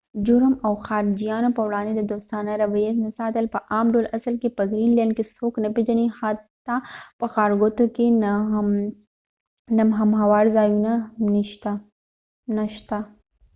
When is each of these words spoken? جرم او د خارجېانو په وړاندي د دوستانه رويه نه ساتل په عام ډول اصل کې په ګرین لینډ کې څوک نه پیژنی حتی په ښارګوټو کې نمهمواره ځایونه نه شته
جرم 0.25 0.53
او 0.65 0.73
د 0.77 0.81
خارجېانو 0.87 1.49
په 1.55 1.61
وړاندي 1.67 1.93
د 1.95 2.01
دوستانه 2.11 2.51
رويه 2.61 2.91
نه 3.03 3.09
ساتل 3.19 3.45
په 3.53 3.59
عام 3.71 3.85
ډول 3.93 4.05
اصل 4.17 4.33
کې 4.41 4.49
په 4.57 4.63
ګرین 4.71 4.91
لینډ 4.97 5.11
کې 5.17 5.23
څوک 5.35 5.53
نه 5.63 5.69
پیژنی 5.75 6.07
حتی 6.17 6.77
په 7.19 7.25
ښارګوټو 7.33 7.85
کې 7.95 8.05
نمهمواره 9.77 10.51
ځایونه 10.57 10.93
نه 12.57 12.65
شته 12.75 12.99